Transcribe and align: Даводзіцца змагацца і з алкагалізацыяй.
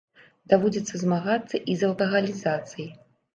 Даводзіцца 0.53 1.01
змагацца 1.01 1.59
і 1.69 1.75
з 1.83 1.87
алкагалізацыяй. 1.89 2.91